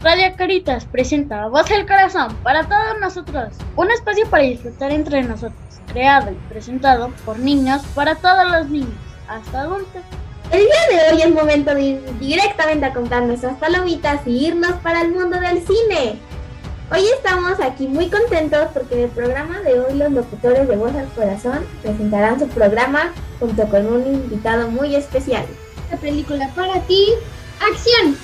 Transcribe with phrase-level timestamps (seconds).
[0.00, 5.58] Radio Caritas presenta Voz del Corazón para todos nosotros, un espacio para disfrutar entre nosotros,
[5.92, 8.94] creado y presentado por niños para todos los niños,
[9.28, 10.02] hasta adultos.
[10.52, 14.74] El día de hoy es momento de ir directamente a comprar nuestras palomitas y irnos
[14.84, 16.20] para el mundo del cine.
[16.92, 20.94] Hoy estamos aquí muy contentos porque en el programa de hoy los locutores de Voz
[20.94, 25.44] al Corazón presentarán su programa junto con un invitado muy especial.
[25.90, 27.08] La película para ti,
[27.60, 28.16] acción.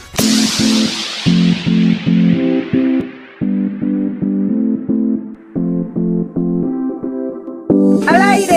[8.35, 8.51] Hola,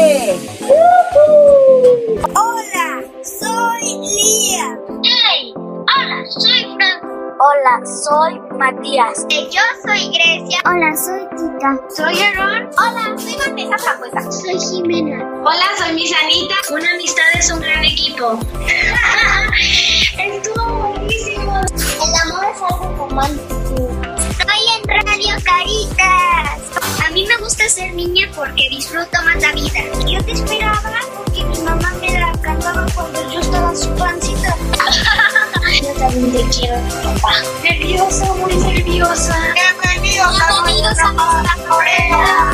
[3.22, 4.80] soy Lía.
[5.04, 7.08] Hey, hola, soy Franco.
[7.40, 9.28] Hola, soy Matías.
[9.30, 10.60] Y yo soy Grecia.
[10.66, 11.80] Hola, soy Tita.
[11.96, 12.72] Soy Aaron.
[12.80, 14.32] Hola, soy Vanessa Frambuesa.
[14.32, 15.24] Soy Jimena.
[15.46, 16.56] Hola, soy Misanita.
[16.72, 18.40] Una amistad es un gran equipo.
[20.18, 21.62] Estuvo buenísimo.
[22.04, 23.92] El amor es algo romántico.
[24.40, 26.87] Estoy en Radio Caritas.
[27.28, 29.82] A mí me gusta ser niña porque disfruto más la vida.
[30.08, 34.56] Yo te esperaba porque mi mamá me la cantaba cuando yo estaba en su pancita.
[35.84, 37.34] Yo también te quiero, papá.
[37.62, 39.38] Nerviosa, muy nerviosa.
[39.84, 42.54] Bienvenidos a nuestra Corea.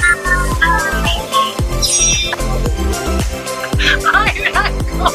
[4.11, 5.11] Ay, Blanco.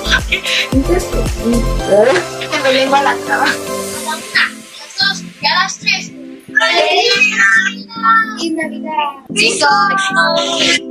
[2.63, 3.45] Me lengua a la traba.
[3.45, 6.13] A la una, a las dos y a las tres.
[8.39, 8.93] Y Navidad.
[9.35, 10.83] Sí soy.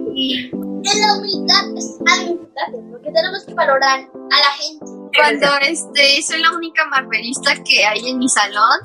[0.83, 4.85] En la humildad es algo importante porque tenemos que valorar a la gente.
[5.17, 8.79] Cuando este, soy la única marvelista que hay en mi salón.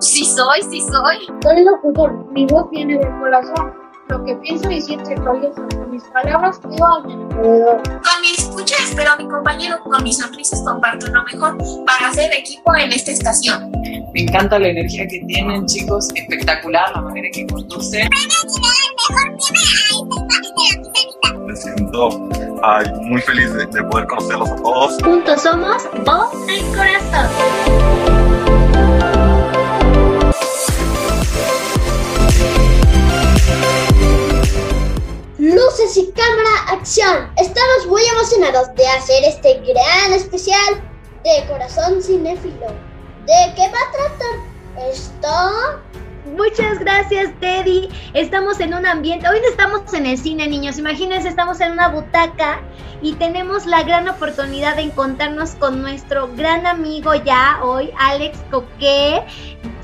[0.00, 1.18] Sí soy, sí soy.
[1.42, 3.77] Soy locutor, mi voz viene del corazón.
[4.08, 7.82] Lo que pienso y siento expreso con mis palabras digo a mi alrededor.
[7.82, 12.32] Con mi escucha espero a mi compañero, con mis sonrisas comparto lo mejor para hacer
[12.32, 13.70] equipo en esta estación.
[14.14, 16.08] Me encanta la energía que tienen, chicos.
[16.14, 18.08] Espectacular la manera que conducen.
[21.46, 22.28] Me siento
[22.62, 25.02] ay, muy feliz de, de poder conocerlos a todos.
[25.02, 28.17] Juntos somos Voz del Corazón.
[35.54, 37.32] Luces y cámara, acción.
[37.38, 40.74] Estamos muy emocionados de hacer este gran especial
[41.24, 42.66] de Corazón Cinéfilo.
[43.24, 45.80] ¿De qué va a tratar esto?
[46.36, 47.88] Muchas gracias, Teddy.
[48.12, 49.26] Estamos en un ambiente.
[49.26, 50.78] Hoy no estamos en el cine, niños.
[50.78, 52.60] Imagínense, estamos en una butaca
[53.00, 59.22] y tenemos la gran oportunidad de encontrarnos con nuestro gran amigo ya hoy, Alex Coque,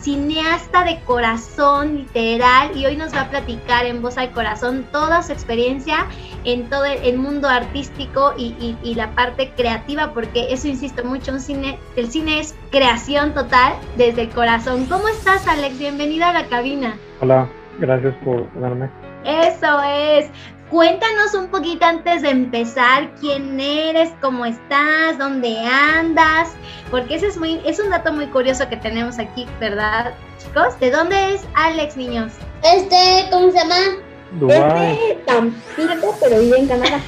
[0.05, 2.77] cineasta de corazón, literal.
[2.77, 6.07] Y hoy nos va a platicar en voz al corazón toda su experiencia
[6.45, 11.33] en todo el, mundo artístico y, y- y la parte creativa, porque eso insisto mucho,
[11.33, 14.85] un cine, el cine es creación total desde el corazón.
[14.87, 15.79] ¿Cómo estás, Alex?
[15.79, 16.97] Bienvenida a la cabina.
[17.23, 17.49] Hola,
[17.79, 18.91] gracias por darme.
[19.25, 20.31] Eso es.
[20.75, 26.49] Cuéntanos un poquito antes de empezar quién eres, cómo estás, dónde andas,
[26.91, 30.77] porque ese es muy, es un dato muy curioso que tenemos aquí, ¿verdad, chicos?
[30.81, 32.33] ¿De dónde es Alex, niños?
[32.65, 33.77] Este, ¿cómo se llama?
[34.41, 37.01] Dubái, Es de Tampico, pero vive en Canadá.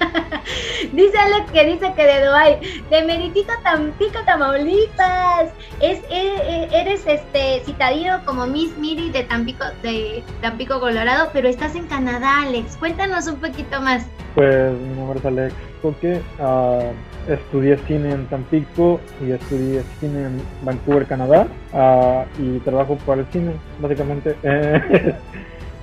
[0.92, 2.58] Dice Alex que dice que de Dubái,
[2.90, 5.50] de Meritito Tampico, Tamaulipas.
[5.80, 11.48] Es, e- e- eres este citadino como Miss Miri de Tampico, de Tampico, Colorado, pero
[11.48, 12.76] estás en Canadá, Alex.
[12.76, 14.06] Cuéntanos un poquito más.
[14.34, 16.20] pues mi nombre es Alex Coque.
[16.40, 16.80] ah,
[17.28, 21.46] estudié cine en Tampico y estudié cine en Vancouver, Canadá.
[21.74, 24.36] ah, y trabajo para el cine, básicamente.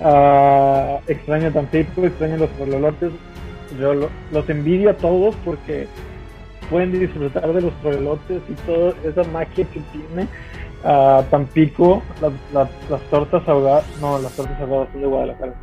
[0.05, 3.11] Ah, extraño Tampico, extraño los trololotes.
[3.79, 5.87] Yo lo- los envidio a todos porque
[6.69, 10.27] pueden disfrutar de los trololotes y toda esa magia que tiene.
[10.85, 12.03] a Tampico,
[12.51, 15.53] las, tortas ahogadas, no, las tortas ahogadas son de Guadalajara,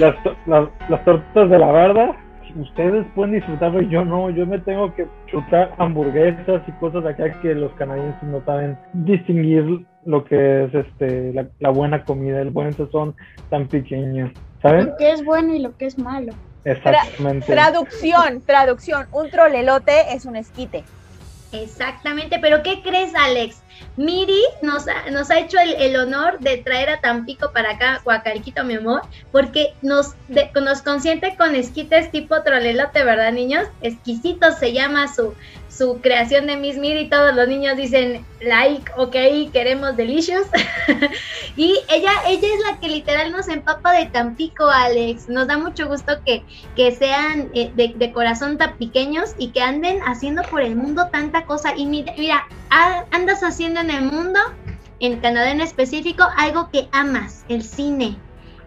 [0.00, 2.16] las, to- las, las tortas de la barda,
[2.58, 7.40] ustedes pueden disfrutarlo y yo no, yo me tengo que chutar hamburguesas y cosas acá
[7.40, 12.50] que los canadienses no saben distinguir lo que es este la, la buena comida, el
[12.50, 13.14] buen sazón
[13.50, 14.86] tan pequeño, ¿saben?
[14.86, 16.32] Lo que es bueno y lo que es malo.
[16.64, 17.52] Exactamente.
[17.52, 19.06] Traducción, traducción.
[19.12, 20.84] Un trolelote es un esquite.
[21.50, 23.62] Exactamente, pero ¿qué crees, Alex?
[23.96, 28.02] Miri nos ha, nos ha hecho el, el honor de traer a Tampico para acá,
[28.04, 29.00] Huacalquito, mi amor,
[29.32, 33.66] porque nos, de- nos consiente con esquites tipo trolelote, ¿verdad, niños?
[33.80, 35.34] Exquisitos se llama su,
[35.78, 37.08] su creación de Miss Miri.
[37.08, 40.46] Todos los niños dicen like, ok, queremos delicious.
[41.56, 45.28] y ella, ella es la que literal nos empapa de Tampico, Alex.
[45.28, 46.42] Nos da mucho gusto que,
[46.74, 51.44] que sean eh, de, corazón tan pequeños y que anden haciendo por el mundo tanta
[51.46, 51.76] cosa.
[51.76, 52.48] Y mira, mira,
[53.12, 54.40] andas haciendo en el mundo
[55.00, 58.16] en Canadá en específico, algo que amas, el cine.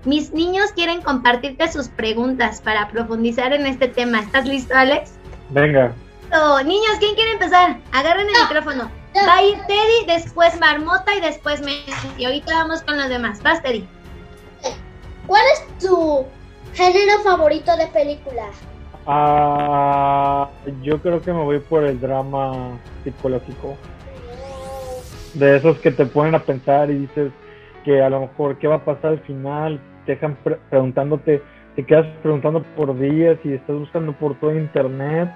[0.06, 4.22] Mis niños quieren compartirte sus preguntas para profundizar en este tema.
[4.22, 5.12] ¿Estás listo, Alex?
[5.50, 5.94] Venga.
[6.66, 7.78] Niños, ¿quién quiere empezar?
[7.92, 8.90] Agarren el micrófono.
[9.28, 12.08] Va a ir Teddy, después Marmota y después Messi.
[12.18, 13.42] Y ahorita vamos con los demás.
[13.44, 13.86] Vas, Teddy.
[15.28, 16.26] ¿Cuál es tu
[16.74, 18.46] género favorito de película?
[19.06, 20.50] Ah,
[20.84, 23.76] yo creo que me voy por el drama psicológico.
[25.34, 27.32] De esos que te ponen a pensar y dices
[27.84, 31.42] que a lo mejor qué va a pasar al final, te dejan pre- preguntándote,
[31.76, 35.30] te quedas preguntando por días y estás buscando por todo internet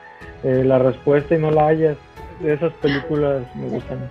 [0.44, 1.98] eh, la respuesta y no la hayas.
[2.44, 4.10] Esas películas me gustan.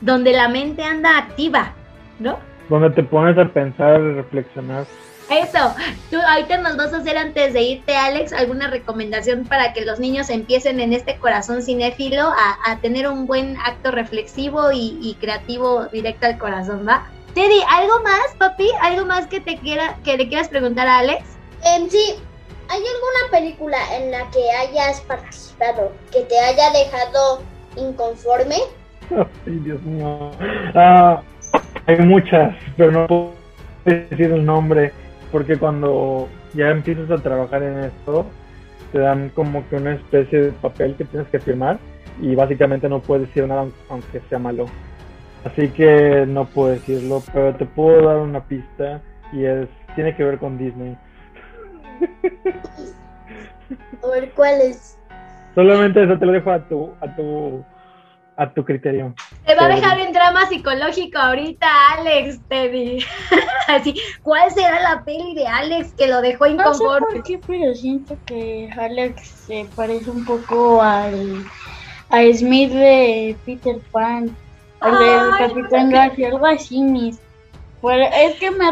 [0.00, 1.72] Donde la mente anda activa,
[2.18, 2.38] ¿no?
[2.68, 4.84] Donde te pones a pensar y reflexionar.
[5.30, 5.74] Eso,
[6.10, 9.98] tú ahorita nos vas a hacer antes de irte, Alex, alguna recomendación para que los
[9.98, 15.16] niños empiecen en este corazón cinéfilo a, a tener un buen acto reflexivo y, y
[15.18, 17.06] creativo directo al corazón, ¿va?
[17.34, 18.68] Teddy, ¿algo más, papi?
[18.80, 21.24] ¿Algo más que te quiera, que le quieras preguntar a Alex?
[21.64, 22.14] Em, sí,
[22.68, 27.42] ¿hay alguna película en la que hayas participado que te haya dejado
[27.76, 28.54] inconforme?
[29.10, 30.30] Ay, Dios mío.
[30.76, 31.22] Ah,
[31.86, 33.32] hay muchas, pero no puedo
[33.84, 34.92] decir el nombre,
[35.32, 38.26] porque cuando ya empiezas a trabajar en esto,
[38.92, 41.80] te dan como que una especie de papel que tienes que firmar
[42.22, 44.66] y básicamente no puedes decir nada aunque sea malo.
[45.44, 49.02] Así que no puedo decirlo, pero te puedo dar una pista
[49.32, 50.96] y es tiene que ver con Disney.
[54.02, 54.98] A ver, ¿cuál es?
[55.54, 57.64] Solamente eso te lo dejo a tu a tu
[58.36, 59.14] a tu criterio.
[59.46, 62.98] Te va a dejar en drama psicológico ahorita, Alex, Teddy.
[63.68, 67.06] Así, ¿cuál será la peli de Alex que lo dejó No sé inconforme?
[67.06, 71.44] por qué, pero siento que Alex se parece un poco al
[72.10, 74.36] a Smith de Peter Pan,
[74.84, 77.18] al del Capitán Garfio, algo así, mis.
[77.82, 78.64] Es que me,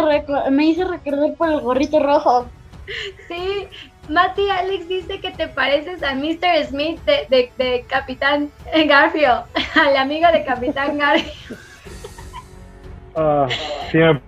[0.51, 2.47] me hizo recordar por el gorrito rojo.
[3.29, 3.67] Sí,
[4.09, 6.67] Mati Alex dice que te pareces a Mr.
[6.67, 8.51] Smith de, de, de Capitán
[8.87, 9.45] Garfio,
[9.75, 11.57] al amigo de Capitán Garfio.
[13.15, 13.47] Ah,
[13.91, 14.21] si me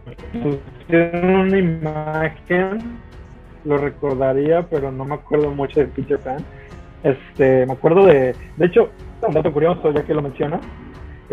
[0.42, 2.98] pusieron una imagen,
[3.64, 6.44] lo recordaría, pero no me acuerdo mucho de Peter Pan.
[7.02, 8.90] Este, me acuerdo de, de hecho,
[9.26, 10.60] un dato curioso, ya que lo menciona,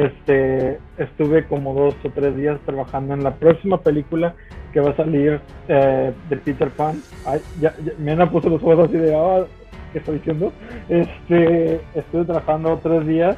[0.02, 4.34] este, estuve como dos o tres días trabajando en la próxima película
[4.74, 7.02] que va a salir eh, de Peter Pan.
[7.26, 9.46] Ay, ya, ya, los ojos así de, ah,
[9.92, 10.52] ¿qué estoy diciendo?
[10.90, 13.38] Este, estuve trabajando tres días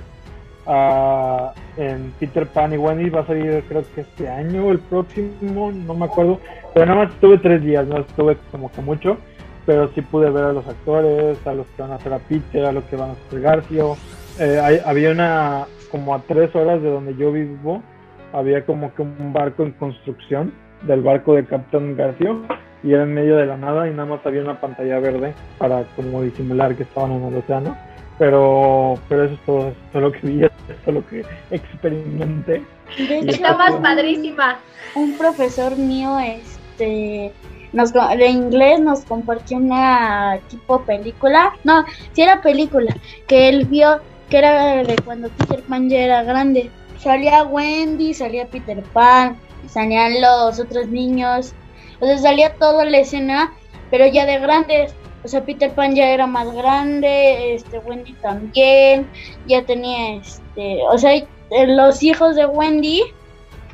[0.67, 4.79] ah, en Peter Pan y Wendy va a salir creo que este año o el
[4.79, 6.39] próximo, no me acuerdo,
[6.73, 9.17] pero nada más estuve tres días, no estuve como que mucho,
[9.65, 12.65] pero sí pude ver a los actores, a los que van a hacer a Peter,
[12.65, 13.97] a los que van a hacer Garfio.
[14.39, 17.83] Eh, había una, como a tres horas de donde yo vivo,
[18.33, 20.51] había como que un barco en construcción
[20.81, 22.41] del barco de Capitán Garfio
[22.81, 25.83] y era en medio de la nada y nada más había una pantalla verde para
[25.95, 27.77] como disimular que estaban en el océano.
[28.17, 30.53] Pero, pero eso es todo, eso es lo que vi, eso
[30.87, 32.63] es lo que experimenté.
[32.97, 34.57] Está eso más padrísima.
[34.95, 37.31] un profesor mío este
[37.71, 42.95] nos de inglés nos compartió una tipo película no si era película
[43.27, 43.99] que él vio
[44.29, 46.69] que era de cuando Peter Pan ya era grande.
[46.97, 49.37] Salía Wendy salía Peter Pan
[49.67, 51.53] salían los otros niños.
[51.99, 53.53] O sea salía toda la escena
[53.91, 54.95] pero ya de grandes.
[55.23, 59.09] O sea Peter Pan ya era más grande este Wendy también.
[59.47, 61.27] Ya tenía este o sea eh,
[61.67, 63.03] los hijos de Wendy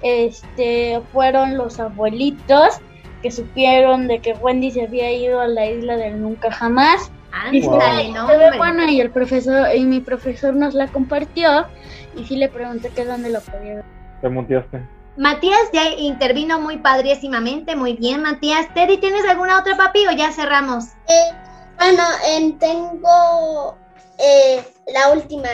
[0.02, 2.80] este fueron los abuelitos
[3.22, 8.08] que supieron de que Wendy se había ido a la isla del nunca jamás Ándale,
[8.08, 11.68] se no, bueno y el profesor y mi profesor nos la compartió
[12.16, 13.86] y sí le pregunté que dónde lo podía ver.
[14.22, 14.82] Te muteaste.
[15.18, 18.74] Matías ya intervino muy padrísimamente, muy bien, Matías.
[18.74, 20.86] Teddy, ¿tienes alguna otra papi o ya cerramos?
[21.10, 21.36] Eh,
[21.78, 23.78] bueno, em, tengo
[24.18, 25.50] eh, la última.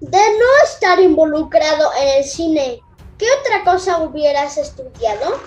[0.00, 2.80] De no estar involucrado en el cine,
[3.18, 5.38] ¿qué otra cosa hubieras estudiado?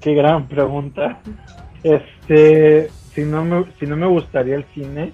[0.00, 1.20] Qué gran pregunta.
[1.82, 5.12] Este, si no me, si no me gustaría el cine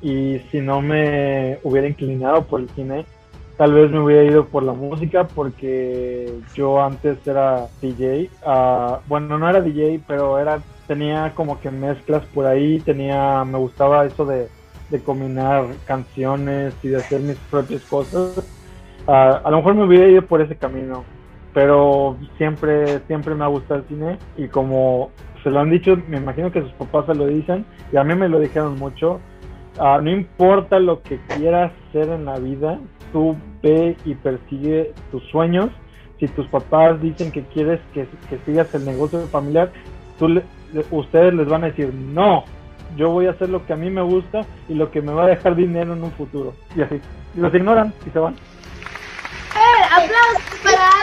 [0.00, 3.04] y si no me hubiera inclinado por el cine,
[3.58, 8.30] tal vez me hubiera ido por la música porque yo antes era DJ.
[8.46, 13.58] ah, bueno, no era DJ, pero era tenía como que mezclas por ahí, tenía me
[13.58, 14.48] gustaba eso de,
[14.88, 18.42] de combinar canciones y de hacer mis propias cosas.
[19.06, 21.04] Ah, a lo mejor me hubiera ido por ese camino,
[21.52, 25.10] pero siempre siempre me ha gustado el cine y como
[25.44, 28.14] se lo han dicho, me imagino que sus papás se lo dicen y a mí
[28.16, 29.20] me lo dijeron mucho.
[29.78, 32.78] ah, no importa lo que quieras hacer en la vida,
[33.12, 35.70] tú ve y persigue tus sueños
[36.18, 39.70] si tus papás dicen que quieres que, que sigas el negocio familiar,
[40.18, 40.44] tú le-
[40.90, 42.44] ustedes les van a decir, no,
[42.96, 45.24] yo voy a hacer lo que a mí me gusta y lo que me va
[45.24, 46.54] a dejar dinero en un futuro.
[46.76, 47.00] Y así.
[47.36, 48.34] Y los ignoran y se van.
[48.34, 49.84] ¡Eh!
[49.90, 50.93] ¡Aplausos para!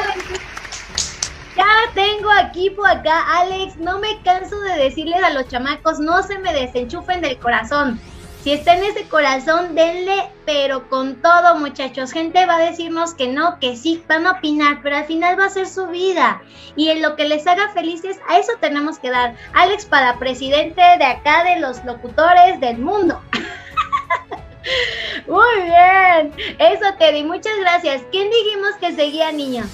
[1.93, 3.77] Tengo equipo acá, Alex.
[3.77, 7.99] No me canso de decirles a los chamacos, no se me desenchufen del corazón.
[8.43, 12.11] Si está en ese corazón, denle, pero con todo, muchachos.
[12.11, 15.45] Gente va a decirnos que no, que sí, van a opinar, pero al final va
[15.45, 16.41] a ser su vida.
[16.75, 19.35] Y en lo que les haga felices, a eso tenemos que dar.
[19.53, 23.21] Alex para presidente de acá de los locutores del mundo.
[25.27, 26.33] Muy bien.
[26.57, 28.01] Eso, Teddy, muchas gracias.
[28.11, 29.67] ¿Quién dijimos que seguía, niños?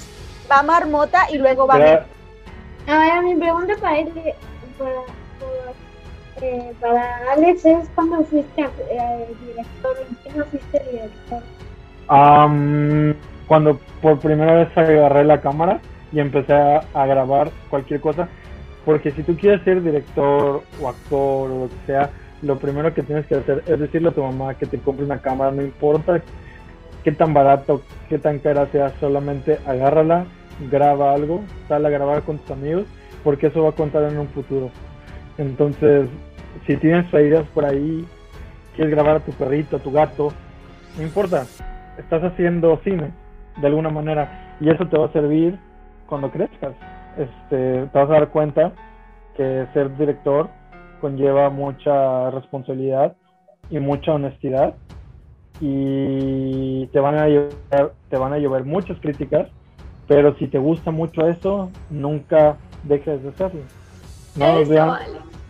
[0.50, 1.74] Va Marmota y luego va
[2.86, 4.34] Ahora mi pregunta para él, eh,
[4.78, 4.90] para,
[5.38, 11.42] para, eh, para Alex es cuando fuiste eh, director, ¿en qué no fuiste director?
[12.08, 13.14] Am,
[13.46, 15.80] cuando por primera vez agarré la cámara
[16.12, 18.26] y empecé a, a grabar cualquier cosa,
[18.86, 23.02] porque si tú quieres ser director o actor o lo que sea, lo primero que
[23.02, 26.22] tienes que hacer es decirle a tu mamá que te compre una cámara, no importa
[27.04, 30.26] qué tan barato, qué tan cara sea, solamente agárrala,
[30.70, 32.86] graba algo, sal a grabar con tus amigos,
[33.24, 34.70] porque eso va a contar en un futuro.
[35.38, 36.08] Entonces,
[36.66, 38.04] si tienes ideas por ahí,
[38.74, 40.32] quieres grabar a tu perrito, a tu gato,
[40.96, 41.46] no importa,
[41.98, 43.12] estás haciendo cine
[43.60, 45.58] de alguna manera y eso te va a servir
[46.06, 46.74] cuando crezcas.
[47.16, 48.72] Este, te vas a dar cuenta
[49.36, 50.48] que ser director
[51.00, 53.16] conlleva mucha responsabilidad
[53.70, 54.74] y mucha honestidad
[55.60, 59.48] y te van a llover, te van a llover muchas críticas,
[60.08, 63.60] pero si te gusta mucho eso, nunca dejes de hacerlo.
[64.36, 64.98] Eso, vean.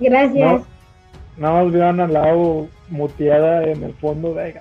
[0.00, 0.34] Gracias.
[0.34, 0.66] no-
[1.36, 4.60] nada más vean a Lau muteada en el fondo de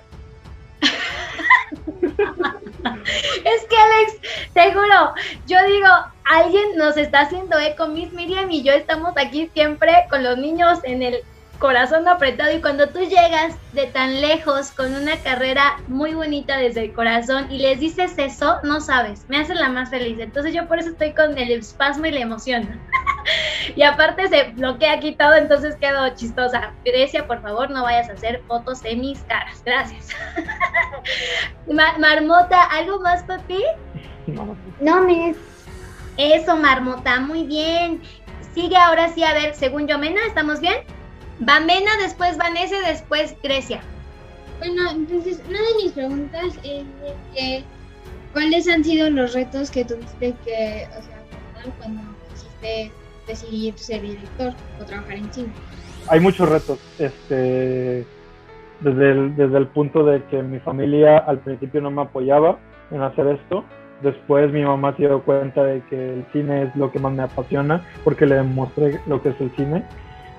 [3.44, 5.12] Es que Alex, te juro,
[5.46, 5.88] yo digo,
[6.24, 10.78] alguien nos está haciendo eco, Miss Miriam y yo estamos aquí siempre con los niños
[10.84, 11.16] en el
[11.58, 16.84] corazón apretado y cuando tú llegas de tan lejos con una carrera muy bonita desde
[16.84, 20.18] el corazón y les dices eso, no sabes, me hace la más feliz.
[20.20, 22.80] Entonces yo por eso estoy con el espasmo y la emoción.
[23.76, 26.72] y aparte se bloquea aquí todo, entonces quedo chistosa.
[26.84, 29.62] Grecia, por favor, no vayas a hacer fotos de mis caras.
[29.64, 30.08] Gracias.
[31.66, 33.62] Ma- Marmota, ¿algo más, papi?
[34.26, 35.36] No, No, Miss.
[36.16, 38.02] Eso, Marmota, muy bien.
[38.54, 40.78] Sigue ahora sí, a ver, según yo, Mena, ¿estamos bien?
[41.46, 43.80] Va Mena, después Vanessa, después Grecia.
[44.58, 46.84] Bueno, entonces una de mis preguntas es
[47.34, 47.64] que,
[48.32, 51.22] ¿cuáles han sido los retos que tuviste que, o sea,
[51.54, 52.92] afrontar cuando quisiste
[53.26, 55.52] decidir ser director o trabajar en cine?
[56.08, 56.78] hay muchos retos.
[56.98, 58.06] Este,
[58.80, 62.58] desde el, desde el punto de que mi familia al principio no me apoyaba
[62.90, 63.64] en hacer esto.
[64.02, 67.22] Después mi mamá se dio cuenta de que el cine es lo que más me
[67.22, 69.84] apasiona porque le demostré lo que es el cine.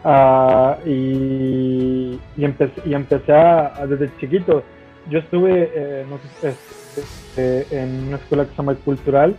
[0.03, 4.63] Ah, y, y, empecé, y empecé a, desde chiquito.
[5.10, 6.53] Yo estuve eh, no sé,
[6.98, 9.36] este, en una escuela que se llama Cultural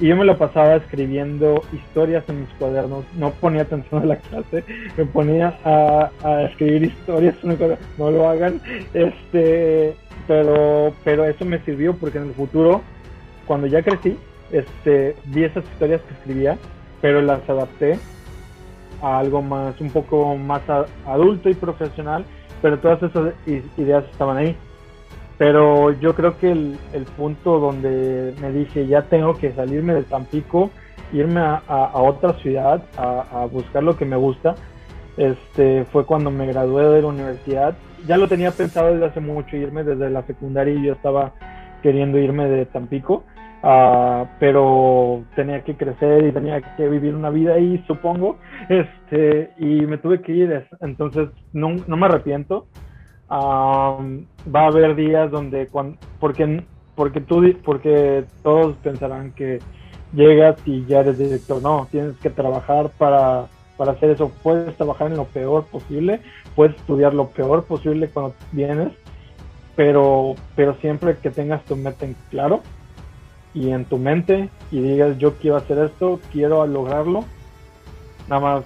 [0.00, 3.04] y yo me lo pasaba escribiendo historias en mis cuadernos.
[3.16, 4.64] No ponía atención a la clase,
[4.96, 6.10] me ponía a,
[6.50, 7.36] escribir historias.
[7.96, 8.60] No lo hagan.
[8.92, 9.94] Este,
[10.26, 12.82] pero, pero eso me sirvió porque en el futuro,
[13.46, 14.16] cuando ya crecí,
[14.50, 16.58] este, vi esas historias que escribía,
[17.00, 17.98] pero las adapté
[19.02, 20.62] a algo más, un poco más
[21.06, 22.24] adulto y profesional,
[22.62, 23.34] pero todas esas
[23.76, 24.56] ideas estaban ahí.
[25.36, 26.78] Pero yo creo que el,
[27.16, 30.70] punto donde me dije, ya tengo que salirme de Tampico,
[31.12, 34.54] irme a, a- otra ciudad, a buscar lo que me gusta,
[35.16, 37.76] este, fue cuando me gradué de la universidad.
[38.06, 41.32] Ya lo tenía pensado desde hace mucho, irme desde la secundaria y yo estaba
[41.82, 43.24] queriendo irme de Tampico,
[43.64, 49.86] ah, pero tenía que crecer y tenía que vivir una vida ahí, supongo, este, y
[49.86, 52.66] me tuve que ir, entonces no, no me arrepiento.
[53.28, 56.62] Am, va a haber días donde cuando porque
[56.94, 59.58] porque tú porque todos pensarán que
[60.12, 61.60] llegas y ya eres director.
[61.62, 63.46] No tienes que trabajar para
[63.78, 64.30] para hacer eso.
[64.42, 66.20] Puedes trabajar en lo peor posible
[66.54, 68.92] puedes estudiar lo peor posible cuando vienes
[69.76, 72.62] pero pero siempre que tengas tu meta en claro
[73.54, 77.24] y en tu mente y digas yo quiero hacer esto quiero lograrlo
[78.28, 78.64] nada más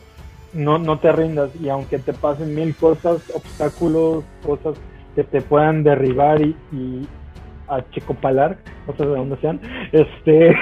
[0.53, 4.79] no, no te rindas y aunque te pasen mil cosas, obstáculos, cosas
[5.15, 7.07] que te puedan derribar y, y
[7.69, 8.59] achicopalar,
[8.97, 9.61] sé de dónde sean,
[9.93, 10.57] este,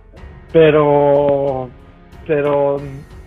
[0.52, 1.68] pero,
[2.26, 2.78] pero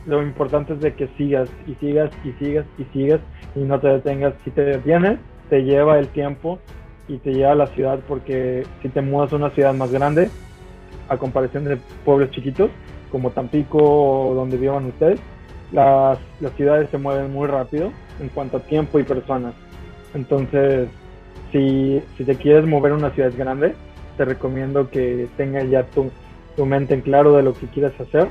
[0.06, 3.22] lo importante es de que sigas y sigas y sigas y sigas
[3.56, 4.34] y no te detengas.
[4.44, 6.60] Si te detienes, te lleva el tiempo
[7.12, 10.30] y te lleva a la ciudad porque si te mudas a una ciudad más grande,
[11.10, 12.72] a comparación de pueblos chiquitos
[13.12, 15.20] como Tampico o donde vivan ustedes,
[15.74, 17.92] las, las ciudades se mueven muy rápido
[18.22, 19.54] en cuanto a tiempo y personas.
[20.14, 20.88] Entonces,
[21.52, 23.76] si, si te quieres mover a una ciudad grande,
[24.16, 26.10] te recomiendo que tengas ya tu,
[26.56, 28.30] tu mente en claro de lo que quieres hacer,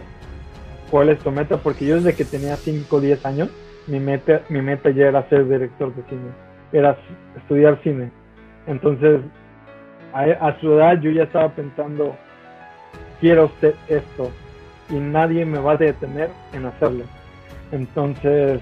[0.91, 3.51] cuál es tu meta, porque yo desde que tenía 5 o 10 años,
[3.87, 6.31] mi meta, mi meta ya era ser director de cine,
[6.73, 6.97] era
[7.37, 8.11] estudiar cine.
[8.71, 9.21] Entonces,
[10.13, 12.15] a, su edad yo ya estaba pensando,
[13.21, 14.31] quiero ser esto,
[14.89, 17.05] y nadie me va a detener en hacerlo.
[17.73, 18.61] Entonces,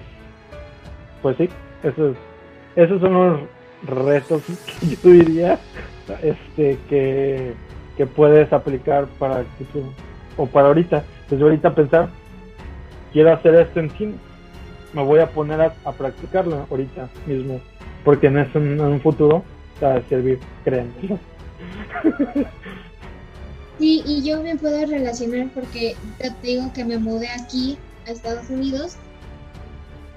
[1.21, 1.47] pues sí,
[1.83, 2.17] esos,
[2.75, 3.39] esos son los
[3.85, 4.41] retos
[4.79, 5.59] que yo diría
[6.23, 7.53] este, que,
[7.95, 9.93] que puedes aplicar para el futuro
[10.37, 11.03] o para ahorita.
[11.29, 12.09] Desde ahorita pensar,
[13.13, 14.15] quiero hacer esto en cine,
[14.93, 17.61] me voy a poner a, a practicarlo ahorita mismo,
[18.03, 19.43] porque en, eso, en un futuro
[19.81, 21.19] a servir, créanme.
[23.79, 28.49] Sí, y yo me puedo relacionar porque te digo que me mudé aquí a Estados
[28.49, 28.97] Unidos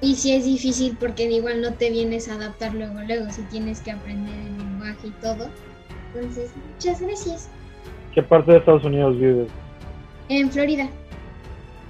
[0.00, 3.81] y sí es difícil porque igual no te vienes a adaptar luego, luego, si tienes
[3.81, 5.49] que aprender el lenguaje y todo.
[6.12, 7.49] Entonces, muchas gracias.
[8.12, 9.49] ¿Qué parte de Estados Unidos vives?
[10.28, 10.88] En Florida.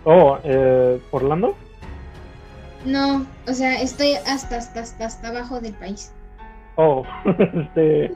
[0.04, 1.56] Oh, eh, Orlando.
[2.84, 6.12] No, o sea, estoy hasta, hasta, hasta, hasta abajo del país.
[6.76, 7.04] Oh,
[7.38, 8.12] este.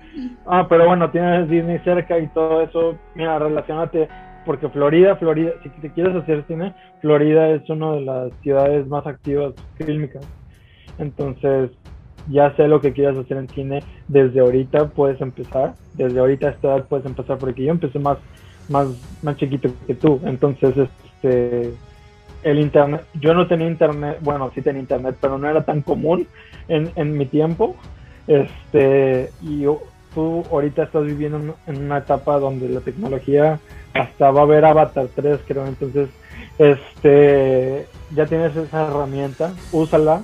[0.46, 2.96] Ah, pero bueno, tienes Disney cerca y todo eso.
[3.14, 4.08] Mira, relacionate.
[4.44, 9.04] Porque Florida, Florida, si te quieres hacer cine, Florida es una de las ciudades más
[9.06, 10.24] activas fílmicas.
[10.98, 11.70] Entonces,
[12.30, 13.82] ya sé lo que quieras hacer en cine.
[14.06, 15.74] Desde ahorita puedes empezar.
[15.94, 17.38] Desde ahorita a esta edad puedes empezar.
[17.38, 18.18] Porque yo empecé más,
[18.68, 18.86] más,
[19.22, 20.20] más chiquito que tú.
[20.24, 21.72] Entonces, este.
[22.44, 23.04] El internet.
[23.14, 24.18] Yo no tenía internet.
[24.22, 26.28] Bueno, sí tenía internet, pero no era tan común
[26.68, 27.74] en, en mi tiempo.
[28.26, 29.82] Este, y yo-
[30.14, 33.60] tú ahorita estás viviendo en- en una etapa donde la tecnología
[33.94, 35.66] hasta va a haber Avatar 3, creo.
[35.66, 36.08] Entonces,
[36.58, 40.22] este, ya tienes esa herramienta, úsala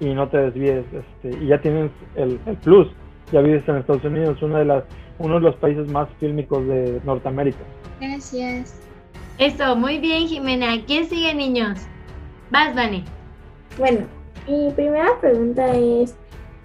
[0.00, 0.84] y no te desvíes.
[0.92, 2.88] Este, y ya tienes el, el plus.
[3.32, 4.84] Ya vives en Estados Unidos, una de las,
[5.18, 7.60] uno de los países más fílmicos de Norteamérica.
[8.00, 8.80] Gracias.
[9.38, 10.68] Eso, muy bien, Jimena.
[10.86, 11.78] ¿Quién sigue, niños?
[12.50, 13.04] Vas, Vane.
[13.78, 14.00] Bueno,
[14.48, 16.16] mi primera pregunta es,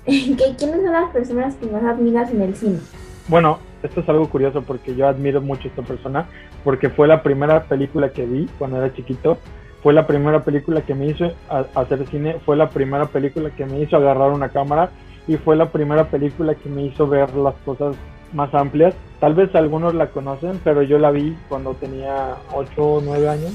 [0.37, 2.79] ¿que ¿quiénes son las personas que más admiras en el cine?
[3.27, 6.27] Bueno, esto es algo curioso porque yo admiro mucho a esta persona
[6.63, 9.39] porque fue la primera película que vi cuando era chiquito,
[9.81, 11.31] fue la primera película que me hizo
[11.75, 14.91] hacer cine, fue la primera película que me hizo agarrar una cámara
[15.27, 17.95] y fue la primera película que me hizo ver las cosas
[18.33, 18.93] más amplias.
[19.19, 23.51] Tal vez algunos la conocen, pero yo la vi cuando tenía 8 o 9 años.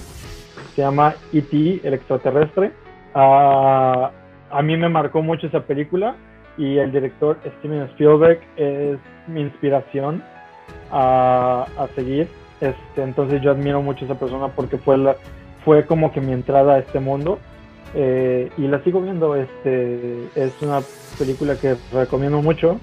[0.74, 2.72] Se llama E.T., el extraterrestre.
[3.14, 4.10] Ah,
[4.50, 6.16] a mí me marcó mucho esa película
[6.61, 10.23] y el director Steven Spielberg es mi inspiración
[10.90, 12.29] a, a seguir.
[12.61, 15.16] Este, entonces yo admiro mucho a esa persona porque fue, la,
[15.64, 17.38] fue como que mi entrada a este mundo
[17.94, 19.37] eh, y la sigo viendo.
[19.37, 20.81] Este, es una
[21.18, 22.79] película que recomiendo mucho.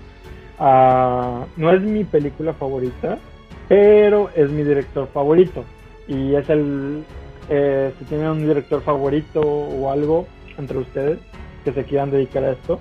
[0.57, 3.19] Ah, no es mi película favorita,
[3.67, 5.63] pero es mi director favorito.
[6.07, 7.03] Y es el,
[7.49, 10.25] eh, si tienen un director favorito o algo
[10.57, 11.19] entre ustedes
[11.63, 12.79] que se quieran dedicar a esto,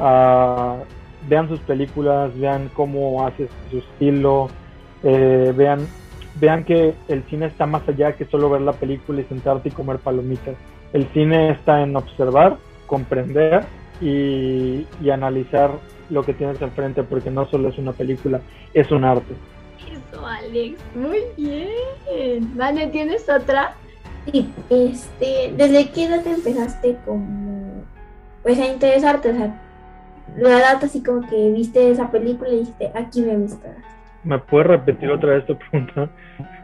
[0.00, 0.76] ah,
[1.28, 4.48] vean sus películas, vean cómo hace su estilo,
[5.02, 5.86] eh, vean,
[6.36, 9.72] vean que el cine está más allá que solo ver la película y sentarte y
[9.72, 10.56] comer palomitas.
[10.92, 13.64] El cine está en observar, comprender
[14.00, 15.70] y, y analizar
[16.08, 18.40] lo que tienes enfrente, porque no solo es una película,
[18.74, 19.34] es un arte.
[19.90, 20.78] Eso, Alex.
[20.94, 22.56] Muy bien.
[22.56, 23.74] Vane, ¿tienes otra?
[24.26, 27.84] Sí, este, ¿desde qué edad te empezaste como,
[28.42, 29.30] pues a interesarte?
[29.30, 29.62] O sea,
[30.36, 33.74] la edad así como que viste esa película y dijiste, aquí me gusta.
[34.22, 36.08] ¿Me puedes repetir otra vez tu pregunta?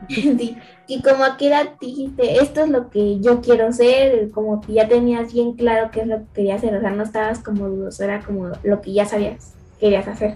[0.08, 4.60] Sí, y como a qué edad dijiste, esto es lo que yo quiero ser, como
[4.60, 7.42] que ya tenías bien claro qué es lo que querías hacer, o sea, no estabas
[7.42, 10.34] como dudoso, era como lo que ya sabías, querías hacer.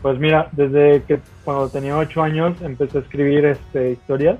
[0.00, 4.38] Pues mira, desde que cuando tenía ocho años empecé a escribir este, historias,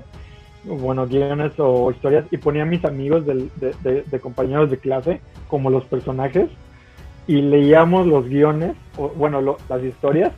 [0.63, 5.69] bueno, guiones o historias, y ponía a mis amigos de- de compañeros de clase como
[5.69, 6.49] los personajes,
[7.27, 8.75] y leíamos los guiones,
[9.15, 10.31] bueno, las historias,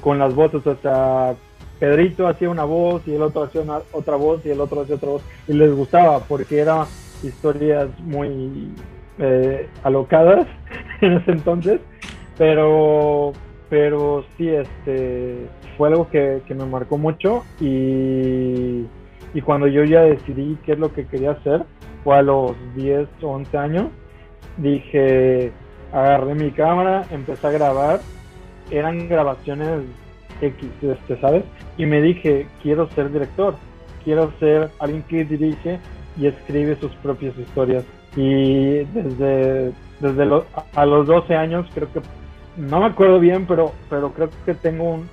[0.00, 1.34] con las voces, o sea,
[1.78, 4.96] Pedrito hacía una voz y el otro hacía una, otra voz y el otro hacía
[4.96, 6.86] otra voz, y les gustaba porque eran
[7.22, 8.72] historias muy
[9.18, 10.46] eh, alocadas
[11.00, 11.80] en ese entonces,
[12.38, 13.32] pero
[13.68, 18.86] pero sí, este, fue algo que, que me marcó mucho y,
[19.34, 21.64] y cuando yo ya decidí qué es lo que quería hacer,
[22.04, 23.86] fue a los 10 o 11 años,
[24.58, 25.52] dije,
[25.92, 28.00] agarré mi cámara, empecé a grabar,
[28.70, 29.82] eran grabaciones
[30.40, 31.44] X, este, ¿sabes?
[31.78, 33.54] Y me dije, quiero ser director,
[34.04, 35.78] quiero ser alguien que dirige
[36.18, 37.84] y escribe sus propias historias.
[38.16, 42.00] Y desde, desde lo- a los 12 años creo que,
[42.56, 45.08] no me acuerdo bien, pero, pero creo que tengo un,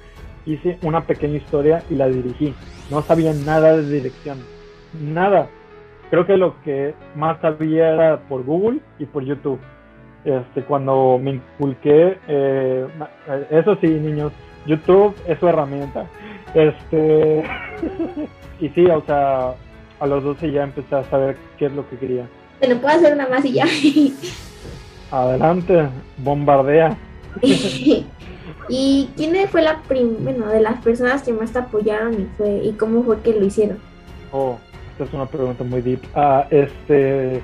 [0.46, 2.54] hice una pequeña historia y la dirigí.
[2.90, 4.40] No sabía nada de dirección,
[5.02, 5.48] nada.
[6.10, 9.60] Creo que lo que más sabía era por Google y por YouTube.
[10.26, 12.88] Este, cuando me inculqué, eh,
[13.52, 14.32] eso sí, niños,
[14.66, 16.08] YouTube es su herramienta.
[16.54, 17.44] Este,
[18.60, 19.54] y sí, o sea,
[20.00, 22.28] a los 12 ya empecé a saber qué es lo que quería.
[22.60, 23.66] Te lo puedo hacer una más y ya.
[25.12, 26.96] Adelante, bombardea.
[28.70, 32.62] ¿Y quién fue la prim bueno, de las personas que más te apoyaron y fue
[32.64, 33.78] y cómo fue que lo hicieron?
[34.32, 34.58] Oh,
[34.92, 36.00] esta es una pregunta muy deep.
[36.16, 37.42] Ah, este,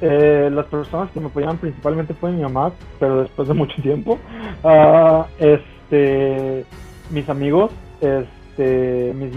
[0.00, 4.18] eh, las personas que me apoyaban principalmente fue mi mamá, pero después de mucho tiempo.
[4.64, 6.64] Ah, este,
[7.10, 9.32] mis amigos, este, mis,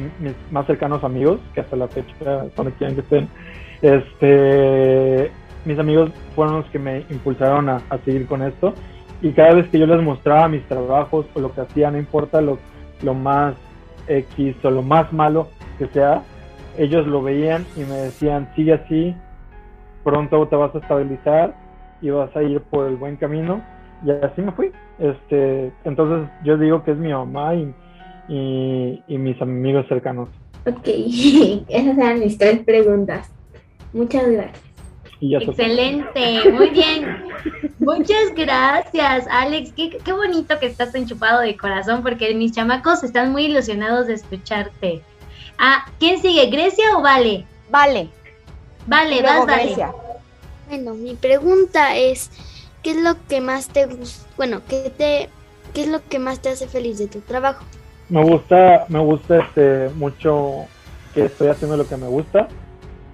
[0.52, 3.30] más cercanos amigos, que hasta la fecha, cuando quieran que estén,
[3.82, 5.32] este,
[5.66, 8.74] mis amigos fueron los que me impulsaron a, a seguir con esto.
[9.22, 12.42] Y cada vez que yo les mostraba mis trabajos o lo que hacía, no importa
[12.42, 12.58] lo,
[13.04, 13.54] lo más
[14.08, 16.24] X o lo más malo que sea,
[16.78, 19.16] ellos lo veían y me decían, sigue así,
[20.04, 21.56] pronto te vas a estabilizar
[22.02, 23.62] y vas a ir por el buen camino.
[24.06, 24.72] Y así me fui.
[25.00, 27.74] Este, entonces yo digo que es mi mamá y,
[28.28, 30.30] y, y mis amigos cercanos.
[30.66, 30.86] Ok,
[31.68, 33.32] esas eran mis tres preguntas.
[33.94, 34.72] Muchas gracias.
[35.22, 37.06] Excelente, muy bien.
[37.80, 39.72] Muchas gracias, Alex.
[39.74, 44.14] Qué, qué bonito que estás enchupado de corazón porque mis chamacos están muy ilusionados de
[44.14, 45.02] escucharte.
[45.60, 46.48] Ah, ¿quién sigue?
[46.50, 47.46] ¿Grecia o Vale?
[47.70, 48.10] Vale.
[48.88, 49.58] Vale, Y luego vas.
[49.58, 49.94] Grecia.
[50.68, 52.32] Bueno, mi pregunta es,
[52.82, 55.30] ¿qué es lo que más te gusta, bueno, qué te,
[55.74, 57.66] qué es lo que más te hace feliz de tu trabajo?
[58.10, 60.66] Me gusta, me gusta este mucho
[61.14, 62.48] que estoy haciendo lo que me gusta,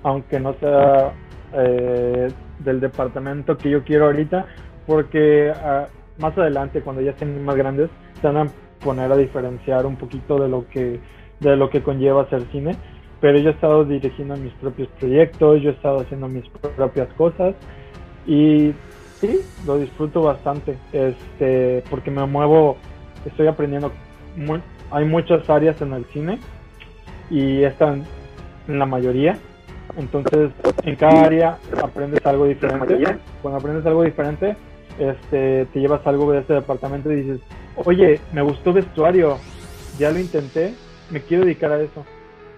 [0.04, 1.14] aunque no sea
[1.54, 4.46] eh, del departamento que yo quiero ahorita,
[4.86, 7.90] porque ah, más adelante, cuando ya estén más grandes,
[8.22, 8.52] se van a
[8.84, 11.00] poner a diferenciar un poquito de lo que,
[11.40, 12.76] de lo que conlleva hacer cine.
[13.20, 17.56] Pero yo he estado dirigiendo mis propios proyectos, yo he estado haciendo mis propias cosas
[18.28, 18.74] y
[19.20, 22.78] sí, lo disfruto bastante, este, porque me muevo,
[23.26, 23.92] estoy aprendiendo
[24.92, 26.40] hay muchas áreas en el cine
[27.30, 28.06] y están
[28.68, 29.38] en la mayoría.
[29.98, 30.52] Entonces,
[30.84, 33.18] en cada área aprendes algo diferente.
[33.42, 34.56] Cuando aprendes algo diferente,
[35.00, 37.40] este, te llevas algo de ese departamento y dices,
[37.86, 39.38] oye, me gustó vestuario,
[39.98, 40.74] ya lo intenté,
[41.10, 42.06] me quiero dedicar a eso.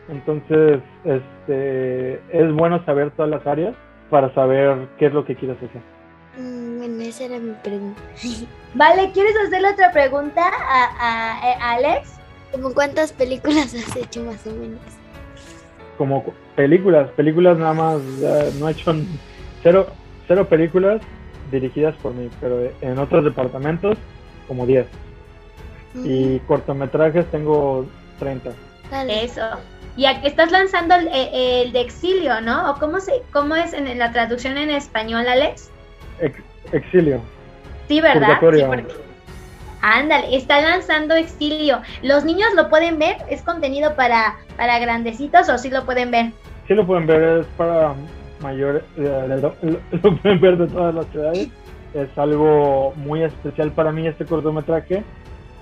[0.10, 3.76] Entonces, este, es bueno saber todas las áreas
[4.10, 5.82] para saber qué es lo que quieres hacer.
[6.38, 8.02] Mm, bueno, esa era mi pregunta.
[8.74, 12.19] Vale, ¿quieres hacerle otra pregunta a, a- a Alex?
[12.52, 14.80] ¿Cómo cuántas películas has hecho más o menos?
[15.98, 18.95] como cu- películas, películas nada más, eh, no he hecho
[19.62, 19.88] cero,
[20.30, 21.02] cero películas
[21.52, 23.98] dirigidas por mí, pero en otros departamentos
[24.48, 24.88] como 10.
[26.06, 27.86] Y cortometrajes tengo
[28.17, 28.52] 30.
[29.10, 29.41] Eso.
[29.97, 32.71] Y aquí estás lanzando el, eh, el de exilio, ¿no?
[32.71, 35.69] ¿O cómo, se, cómo es en la traducción en español, Alex?
[36.19, 37.21] Ex- exilio.
[37.88, 38.38] Sí, ¿verdad?
[38.39, 39.10] Sí, porque-
[39.82, 41.82] Ándale, está lanzando Exilio.
[42.02, 43.15] ¿Los niños lo pueden ver?
[43.30, 46.32] ¿Es contenido para, para grandecitos o sí lo pueden ver?
[46.67, 47.93] Sí lo pueden ver, es para
[48.41, 51.47] mayores, eh, lo, lo- lo pueden ver de todas las ciudades.
[51.93, 55.02] Es algo muy especial para mí este cortometraje.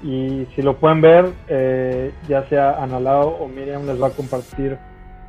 [0.03, 4.77] Y si lo pueden ver, eh, ya sea Analao o Miriam les va a compartir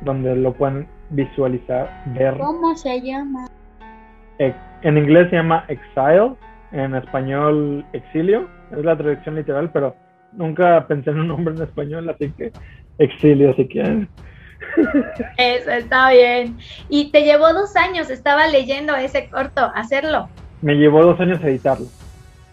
[0.01, 2.37] donde lo pueden visualizar, ver.
[2.37, 3.47] ¿Cómo se llama?
[4.37, 6.33] En inglés se llama Exile,
[6.71, 9.95] en español Exilio, es la traducción literal, pero
[10.31, 12.51] nunca pensé en un nombre en español, así que
[12.99, 14.07] Exilio si quieren.
[15.37, 16.57] Eso está bien.
[16.87, 20.29] Y te llevó dos años, estaba leyendo ese corto, hacerlo.
[20.61, 21.87] Me llevó dos años editarlo.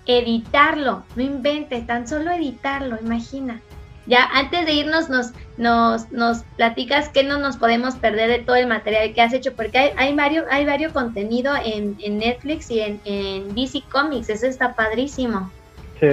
[0.07, 3.61] Editarlo, no inventes, tan solo editarlo, imagina.
[4.07, 8.55] Ya antes de irnos nos, nos, nos platicas que no nos podemos perder de todo
[8.55, 12.71] el material que has hecho, porque hay, hay varios, hay varios contenido en, en Netflix
[12.71, 15.51] y en, en DC Comics, eso está padrísimo.
[15.99, 16.09] Sí.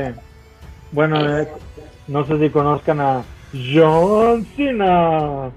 [0.92, 1.48] Bueno, eh,
[2.08, 5.52] no sé si conozcan a John Cena.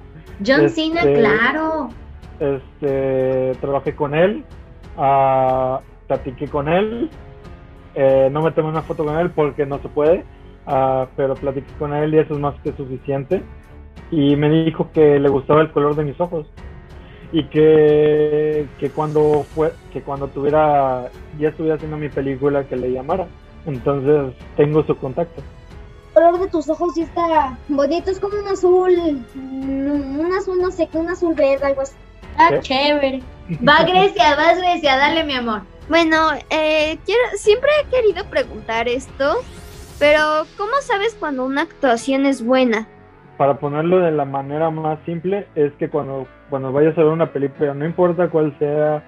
[0.47, 1.91] John Cena, Este, claro.
[2.39, 4.45] Este, trabajé con él,
[4.99, 7.09] ah, platiqué con él,
[7.97, 10.23] eh, no me tomé una foto con él porque no se puede,
[10.67, 13.43] ah, pero platiqué con él y eso es más que suficiente.
[14.11, 16.47] Y me dijo que le gustaba el color de mis ojos
[17.33, 22.93] y que, que cuando fue, que cuando tuviera, ya estuviera haciendo mi película que le
[22.93, 23.27] llamara.
[23.65, 25.43] Entonces tengo su contacto.
[26.13, 30.71] color de tus ojos sí está bonito, es como un azul, mm, un azul, no
[30.71, 31.95] sé, un azul verde, algo así.
[32.37, 32.61] Ah, ¿Qué?
[32.61, 33.23] chévere.
[33.67, 35.63] Va Grecia, vas Grecia, dale mi amor.
[35.89, 39.37] Bueno, eh, quiero, siempre he querido preguntar esto,
[40.01, 40.19] pero
[40.57, 42.89] ¿cómo sabes cuando una actuación es buena?
[43.37, 47.33] Para ponerlo de la manera más simple, es que cuando, cuando vayas a ver una
[47.33, 49.05] película, no importa cuál sea,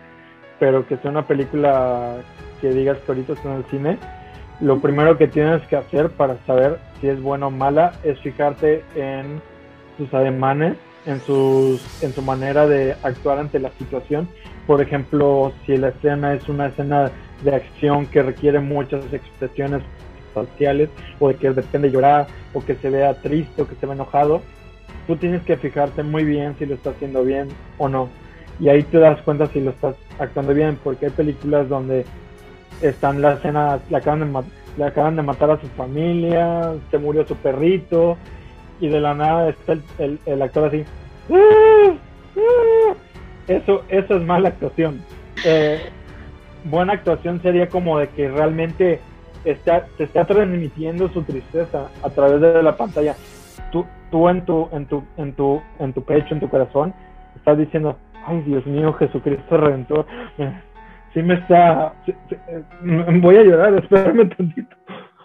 [0.60, 2.18] pero que sea una película
[2.60, 3.98] que digas que ahorita está en el cine,
[4.60, 8.84] lo primero que tienes que hacer para saber si es buena o mala es fijarte
[8.94, 9.40] en
[9.96, 14.28] sus ademanes, en, sus, en su manera de actuar ante la situación.
[14.68, 17.10] Por ejemplo, si la escena es una escena
[17.42, 19.82] de acción que requiere muchas expresiones
[20.34, 23.94] faciales, o de que depende llorar, o que se vea triste, o que se vea
[23.94, 24.42] enojado,
[25.06, 28.10] tú tienes que fijarte muy bien si lo está haciendo bien o no.
[28.60, 32.04] Y ahí te das cuenta si lo estás actuando bien, porque hay películas donde
[32.82, 34.42] están la escena, le acaban de,
[34.76, 38.18] le acaban de matar a su familia, se murió su perrito,
[38.80, 40.84] y de la nada está el, el- el actor así.
[41.32, 41.94] "Ah,
[42.36, 42.94] ah".
[43.48, 45.02] Eso, eso es mala actuación.
[45.44, 45.80] Eh,
[46.64, 49.00] buena actuación sería como de que realmente
[49.44, 53.16] está, te está transmitiendo su tristeza a través de la pantalla.
[53.72, 56.94] Tú, tú en tu, en tu, en tu, en tu pecho, en tu corazón,
[57.36, 60.06] estás diciendo, ay Dios mío, Jesucristo Redentor,
[61.14, 62.62] sí me está, sí- sí, eh,
[63.20, 64.76] voy a llorar, espérame tantito.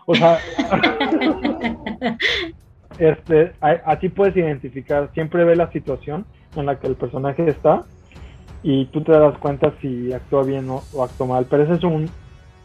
[0.06, 0.38] O sea,
[2.98, 3.54] este,
[3.86, 7.84] así puedes identificar, siempre ve la situación en la que el personaje está
[8.64, 11.46] y tú te das cuenta si actúa bien o, o actúa mal.
[11.50, 12.10] Pero ese es un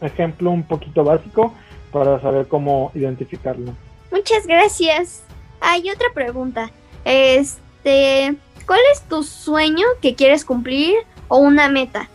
[0.01, 1.53] ejemplo un poquito básico
[1.91, 3.73] para saber cómo identificarlo.
[4.11, 5.23] Muchas gracias.
[5.61, 6.71] Hay otra pregunta.
[7.05, 8.35] Este,
[8.65, 10.95] ¿cuál es tu sueño que quieres cumplir
[11.27, 12.09] o una meta?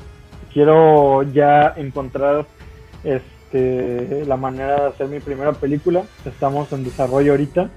[0.53, 2.47] Quiero ya encontrar
[3.03, 6.05] este, la manera de hacer mi primera película.
[6.25, 7.71] Estamos en desarrollo ahorita,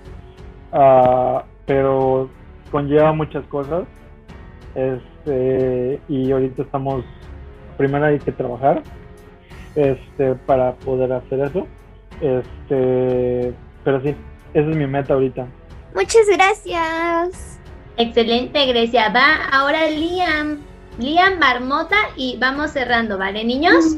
[0.72, 2.30] ah, pero
[2.72, 3.86] conlleva muchas cosas.
[5.28, 7.04] Este, y ahorita estamos,
[7.78, 8.82] primero hay que trabajar
[9.76, 11.68] este, para poder hacer eso.
[12.22, 14.16] Este, pero sí,
[14.54, 15.48] esa es mi meta ahorita.
[15.94, 17.60] Muchas gracias.
[17.98, 19.10] Excelente, Grecia.
[19.10, 20.60] Va ahora Liam.
[20.98, 23.98] Liam Marmota y vamos cerrando, ¿vale, niños?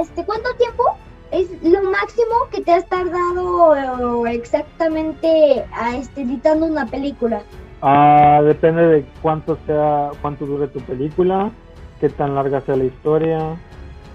[0.00, 0.84] Este, ¿cuánto tiempo
[1.30, 7.42] es lo máximo que te has tardado eh, exactamente a este, editando una película?
[7.88, 11.52] Ah, depende de cuánto sea, cuánto dure tu película,
[12.00, 13.38] qué tan larga sea la historia,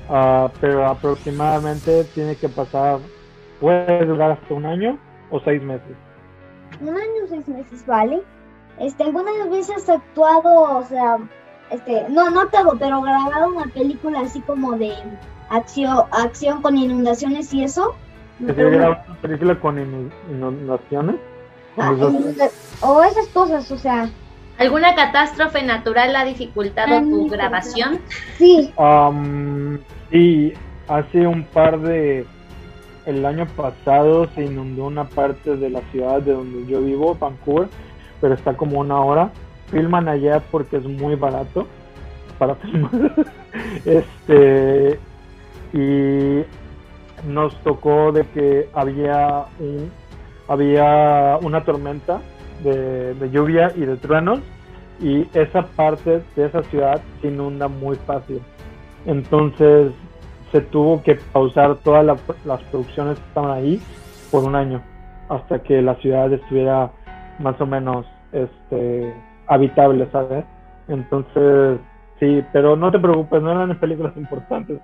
[0.09, 2.99] ah, pero aproximadamente tiene que pasar,
[3.61, 4.97] puede durar hasta un año
[5.29, 5.95] o seis meses.
[6.81, 8.21] Un año, seis meses, ¿vale?
[8.77, 11.17] Este, ¿alguna vez has actuado, o sea,
[11.69, 14.91] este, no, no actuado, pero grabado una película así como de
[15.49, 17.95] acción, acción con inundaciones y eso?
[18.45, 21.15] Se graba una película con inu- inundaciones.
[21.77, 21.93] Ah,
[22.81, 24.09] o esas cosas, o sea,
[24.57, 27.99] ¿Alguna catástrofe natural ha dificultado Ah, tu grabación?
[28.37, 28.71] sí.
[28.77, 29.79] Am,
[30.11, 30.53] sí,
[30.87, 32.25] hace un par de...
[33.07, 37.69] El año pasado se inundó una parte de la ciudad de donde yo vivo, Vancouver,
[38.19, 39.31] pero está como una hora.
[39.71, 41.65] Filman allá porque es muy barato
[42.37, 42.91] para filmar.
[43.85, 44.99] este
[45.73, 46.43] y
[47.27, 49.91] nos tocó de que había un
[50.51, 52.19] había una tormenta
[52.63, 54.39] de, de lluvia y de truenos
[54.99, 58.41] y esa parte de esa ciudad se inunda muy fácil.
[59.05, 59.91] Entonces
[60.51, 63.81] se tuvo que pausar todas la- las producciones que estaban ahí
[64.29, 64.81] por un año
[65.29, 66.91] hasta que la ciudad estuviera
[67.39, 69.13] más o menos este
[69.47, 70.43] habitable, ¿sabes?
[70.89, 71.79] Entonces,
[72.19, 74.79] sí, pero no te preocupes, no eran películas importantes.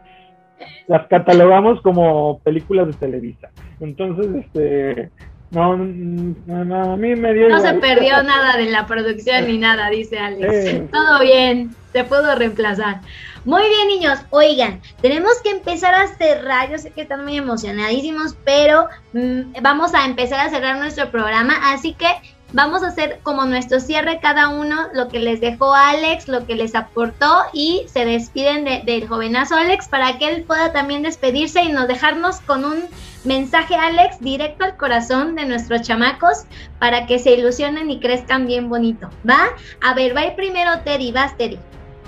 [0.88, 3.50] Las catalogamos como películas de Televisa.
[3.82, 5.12] Entonces, este,
[5.52, 9.58] no, no, no, a mí me dio No se perdió nada de la producción ni
[9.58, 10.92] nada, dice Alex.
[10.92, 13.02] Todo bien, te puedo reemplazar.
[13.46, 14.20] Muy bien, niños.
[14.32, 16.70] Oigan, tenemos que empezar a cerrar.
[16.70, 21.54] Yo sé que están muy emocionadísimos, pero mm, vamos a empezar a cerrar nuestro programa.
[21.72, 22.08] Así que
[22.52, 26.56] vamos a hacer como nuestro cierre cada uno, lo que les dejó Alex, lo que
[26.56, 31.62] les aportó y se despiden de- del jovenazo Alex para que él pueda también despedirse
[31.64, 32.84] y nos dejarnos con un
[33.28, 36.46] mensaje, Alex, directo al corazón de nuestros chamacos
[36.80, 39.10] para que se ilusionen y crezcan bien bonito.
[39.30, 39.50] ¿Va?
[39.82, 41.60] A ver, va a ir primero Teddy, vas Teddy.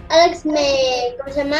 [0.09, 1.57] Alex me, ¿cómo se llama?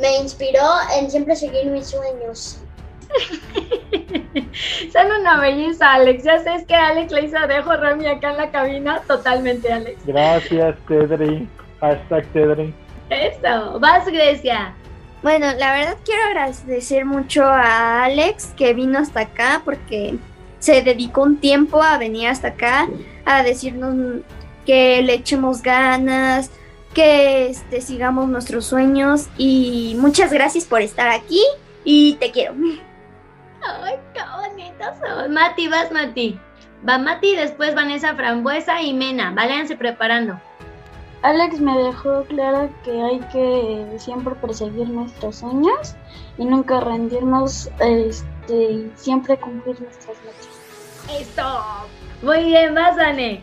[0.00, 0.62] Me inspiró
[0.96, 2.60] en siempre seguir mis sueños.
[4.92, 6.24] Son una belleza, Alex.
[6.24, 9.02] Ya sé es que Alex le hizo dejo Remy acá en la cabina.
[9.06, 10.06] Totalmente, Alex.
[10.06, 11.48] Gracias, Tedri.
[11.80, 12.74] Hashtag Tedri.
[13.10, 14.74] Eso, vas Grecia.
[15.22, 20.16] Bueno, la verdad quiero agradecer mucho a Alex que vino hasta acá porque
[20.60, 22.88] se dedicó un tiempo a venir hasta acá
[23.24, 24.22] a decirnos
[24.64, 26.50] que le echemos ganas,
[26.94, 31.42] que este, sigamos nuestros sueños y muchas gracias por estar aquí
[31.84, 32.54] y te quiero.
[33.62, 35.32] Ay, qué bonitos son.
[35.32, 36.38] Mati, vas Mati.
[36.88, 39.32] Va Mati, después Vanessa Frambuesa y Mena.
[39.34, 40.40] Váyanse preparando.
[41.22, 45.96] Alex me dejó claro que hay que siempre perseguir nuestros sueños
[46.38, 51.20] y nunca rendirnos, este, siempre cumplir nuestras metas.
[51.20, 51.42] ¡Esto!
[52.22, 53.42] Muy bien, vas, Ane.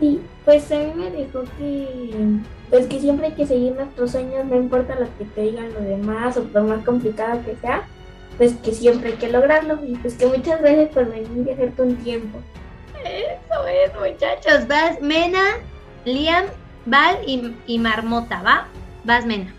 [0.00, 2.40] Sí, pues a mí me dijo que
[2.70, 5.84] pues que siempre hay que seguir nuestros sueños, no importa lo que te digan los
[5.84, 7.86] demás o por más complicado que sea,
[8.36, 11.82] pues que siempre hay que lograrlo y pues que muchas veces por venir y hacerte
[11.82, 12.38] un tiempo.
[13.04, 14.66] Eso es, muchachos.
[14.66, 15.58] Vas, Mena,
[16.04, 16.46] Liam,
[16.86, 18.66] Val y, y Marmota, ¿va?
[19.04, 19.52] Vas, Mena.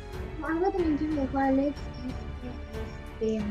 [0.47, 1.75] Algo también que me dejó Alex
[2.07, 3.45] es que este,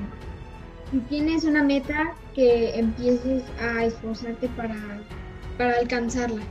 [0.90, 4.76] si tienes una meta, que empieces a esforzarte para,
[5.56, 6.42] para alcanzarla.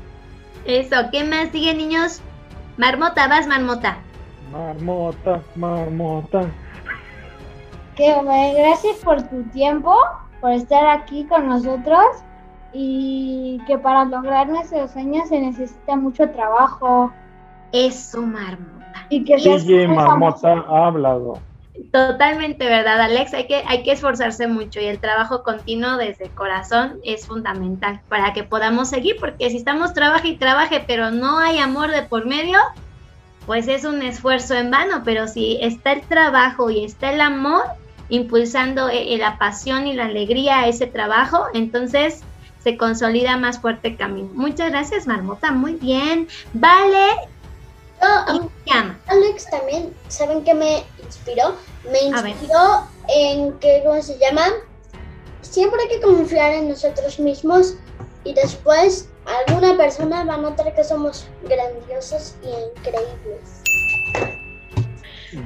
[0.66, 2.22] Eso, ¿qué más sigue, niños?
[2.78, 3.98] Marmota, vas, Marmota.
[4.52, 6.50] Marmota, marmota.
[7.96, 9.96] Que bueno, gracias por tu tiempo,
[10.42, 12.06] por estar aquí con nosotros
[12.74, 17.12] y que para lograr nuestros sueños se necesita mucho trabajo.
[17.72, 19.08] Eso, Marmota.
[19.10, 21.40] Y que DJ muy Marmota ha hablado.
[21.92, 23.34] Totalmente verdad, Alex.
[23.34, 28.02] Hay que, hay que esforzarse mucho y el trabajo continuo desde el corazón es fundamental
[28.10, 32.04] para que podamos seguir, porque si estamos trabaje y trabaje, pero no hay amor de
[32.04, 32.60] por medio,
[33.46, 35.02] pues es un esfuerzo en vano.
[35.04, 37.64] Pero si está el trabajo y está el amor
[38.10, 42.24] impulsando eh, la pasión y la alegría a ese trabajo, entonces
[42.64, 44.30] se consolida más fuerte el camino.
[44.34, 45.52] Muchas gracias, Marmota.
[45.52, 46.28] Muy bien.
[46.54, 47.08] Vale.
[49.08, 51.56] Alex también, ¿saben qué me inspiró?
[51.92, 54.42] Me inspiró en que, ¿cómo se llama?
[55.42, 57.78] Siempre hay que confiar en nosotros mismos
[58.24, 59.10] y después
[59.48, 63.64] alguna persona va a notar que somos grandiosos y increíbles.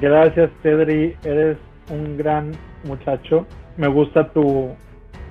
[0.00, 1.16] Gracias, Pedri.
[1.24, 1.58] Eres
[1.90, 3.46] un gran muchacho.
[3.76, 4.74] Me gusta tu,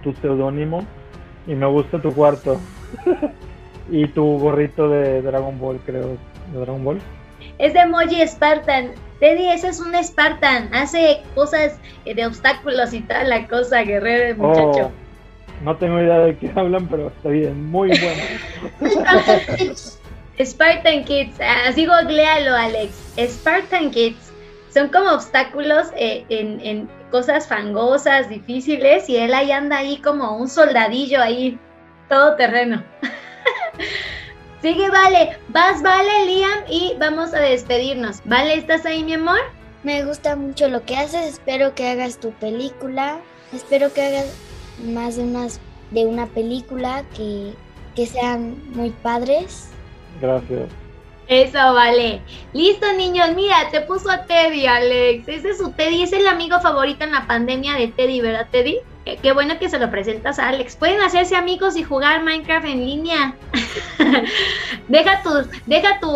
[0.04, 0.86] tu seudónimo
[1.48, 2.60] y me gusta tu cuarto.
[3.90, 6.18] y tu gorrito de Dragon Ball, creo.
[6.52, 7.02] ¿De Dragon Ball?
[7.58, 8.92] Es de emoji Spartan.
[9.20, 10.74] Teddy, ese es un Spartan.
[10.74, 14.88] Hace cosas eh, de obstáculos y tal, la cosa, guerrero, el muchacho.
[14.88, 14.92] Oh,
[15.64, 17.66] no tengo idea de qué hablan, pero está bien.
[17.72, 18.24] Muy bueno.
[20.40, 23.16] Spartan Kids, así googlealo, Alex.
[23.18, 24.32] Spartan Kids
[24.70, 30.38] son como obstáculos eh, en, en cosas fangosas, difíciles, y él ahí anda ahí como
[30.38, 31.60] un soldadillo ahí,
[32.10, 32.84] todo terreno.
[34.62, 35.38] Sigue, Vale.
[35.50, 38.22] Vas, Vale, Liam, y vamos a despedirnos.
[38.26, 39.40] Vale, ¿estás ahí, mi amor?
[39.84, 43.20] Me gusta mucho lo que haces, espero que hagas tu película,
[43.54, 44.36] espero que hagas
[44.84, 47.54] más de unas de una película que,
[47.96, 49.70] que sean muy padres.
[50.20, 50.68] Gracias.
[51.28, 52.22] Eso, vale.
[52.54, 53.30] Listo, niños.
[53.36, 55.28] Mira, te puso a Teddy, Alex.
[55.28, 56.04] Ese es su Teddy.
[56.04, 58.80] Es el amigo favorito en la pandemia de Teddy, ¿verdad, Teddy?
[59.08, 60.76] Qué, qué bueno que se lo presentas a Alex.
[60.76, 63.36] Pueden hacerse amigos y jugar Minecraft en línea.
[64.90, 65.30] deja, tu,
[65.66, 66.10] deja tu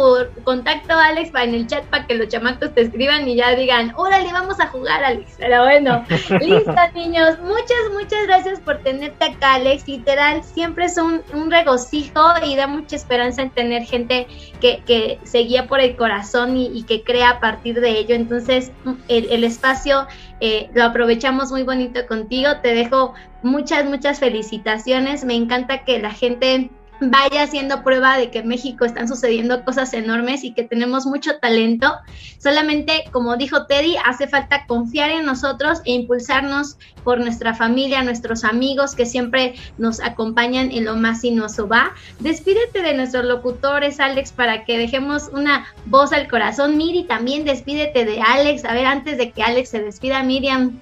[0.43, 4.33] contacto, Alex, en el chat para que los chamacos te escriban y ya digan, órale,
[4.33, 5.35] vamos a jugar, Alex.
[5.37, 6.03] Pero bueno,
[6.41, 7.39] listo, niños.
[7.39, 9.87] Muchas, muchas gracias por tenerte acá, Alex.
[9.87, 14.27] Literal, siempre es un, un regocijo y da mucha esperanza en tener gente
[14.59, 18.15] que, que se guía por el corazón y, y, que crea a partir de ello.
[18.15, 18.73] Entonces,
[19.07, 20.07] el, el espacio
[20.41, 22.49] eh, lo aprovechamos muy bonito contigo.
[22.61, 25.23] Te dejo muchas, muchas felicitaciones.
[25.23, 29.93] Me encanta que la gente vaya haciendo prueba de que en México están sucediendo cosas
[29.93, 31.93] enormes y que tenemos mucho talento.
[32.37, 38.43] Solamente, como dijo Teddy, hace falta confiar en nosotros e impulsarnos por nuestra familia, nuestros
[38.43, 41.67] amigos que siempre nos acompañan en lo más sinuoso.
[41.67, 46.77] Va, despídete de nuestros locutores, Alex, para que dejemos una voz al corazón.
[46.77, 48.63] Miri, también despídete de Alex.
[48.65, 50.79] A ver, antes de que Alex se despida, Miriam.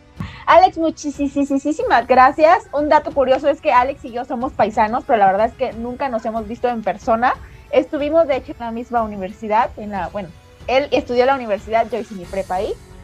[0.50, 2.68] Alex, muchísimas gracias.
[2.74, 5.74] Un dato curioso es que Alex y yo somos paisanos, pero la verdad es que
[5.74, 7.36] nunca nos hemos visto en persona.
[7.72, 10.30] Estuvimos, de hecho, en la misma universidad, en la, bueno,
[10.66, 12.58] él estudió en la universidad, yo hice mi prepa.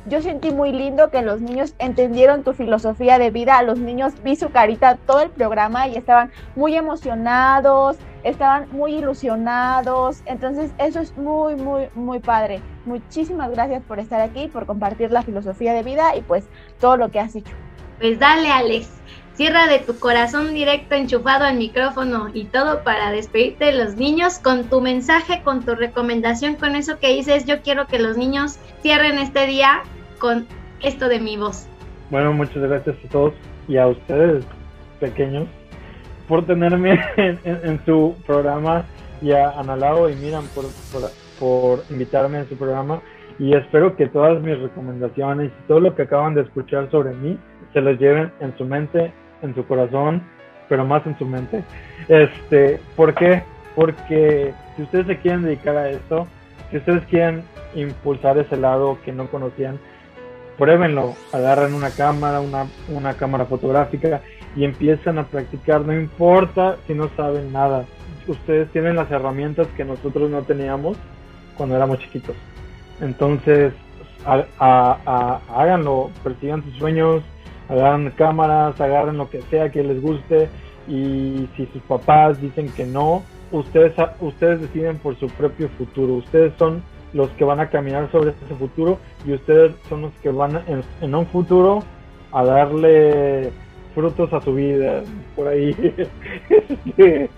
[0.08, 3.62] Yo sentí muy lindo que los niños entendieron tu filosofía de vida.
[3.62, 10.24] Los niños vi su carita todo el programa y estaban muy emocionados, estaban muy ilusionados.
[10.26, 12.64] Entonces, eso es muy, muy, muy padre.
[12.86, 16.46] Muchísimas gracias por estar aquí, por compartir la filosofía de vida y pues
[16.80, 17.52] todo lo que has hecho.
[18.00, 18.90] Pues dale, Alex.
[19.34, 24.40] Cierra de tu corazón directo enchufado al micrófono y todo para despedirte de los niños
[24.40, 27.46] con tu mensaje, con tu recomendación, con eso que dices.
[27.46, 29.82] Yo quiero que los niños cierren este día
[30.20, 30.48] con
[30.82, 31.68] esto de mi voz.
[32.10, 33.34] Bueno, muchas gracias a todos
[33.68, 34.46] y a ustedes,
[35.02, 35.48] pequeños.
[36.30, 38.86] por tenerme en, en- en su programa
[39.22, 41.10] y a Analao y Miran por, por,
[41.40, 43.02] por invitarme en su programa
[43.38, 47.38] y espero que todas mis recomendaciones y todo lo que acaban de escuchar sobre mí
[47.74, 49.12] se los lleven en su mente,
[49.42, 50.24] en su corazón,
[50.70, 51.64] pero más en su mente.
[52.08, 53.44] Este, ¿por qué?
[53.76, 56.28] Porque si ustedes se quieren dedicar a esto,
[56.72, 57.44] si ustedes quieren
[57.76, 59.80] impulsar ese lado que no conocían,
[60.58, 64.22] pruébenlo, agarren una cámara, una, una cámara fotográfica
[64.56, 67.86] y empiezan a practicar, no importa si no saben nada.
[68.28, 70.98] Ustedes tienen las herramientas que nosotros no teníamos
[71.58, 72.36] cuando éramos chiquitos.
[73.02, 73.74] Entonces,
[74.26, 77.24] a- a- háganlo, persigan sus sueños,
[77.70, 80.50] agarren cámaras, agarren lo que sea que les guste
[80.88, 86.14] y si sus papás dicen que no, ustedes, ustedes deciden por su propio futuro.
[86.16, 86.84] Ustedes son
[87.14, 90.84] los que van a caminar sobre ese futuro y ustedes son los que van en,
[91.02, 91.84] en un futuro
[92.32, 93.52] a darle
[93.94, 95.04] frutos a su vida
[95.36, 95.74] por ahí.
[96.50, 97.30] Este,